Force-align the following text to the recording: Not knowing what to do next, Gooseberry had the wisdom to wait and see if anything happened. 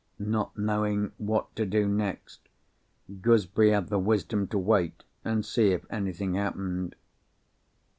Not 0.17 0.57
knowing 0.57 1.11
what 1.19 1.55
to 1.55 1.63
do 1.63 1.87
next, 1.87 2.49
Gooseberry 3.21 3.69
had 3.69 3.89
the 3.89 3.99
wisdom 3.99 4.47
to 4.47 4.57
wait 4.57 5.03
and 5.23 5.45
see 5.45 5.73
if 5.73 5.85
anything 5.91 6.33
happened. 6.33 6.95